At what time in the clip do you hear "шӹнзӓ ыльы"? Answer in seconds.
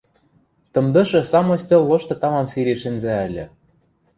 2.81-3.45